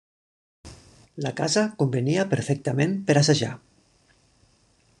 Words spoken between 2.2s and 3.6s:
perfectament per assajar.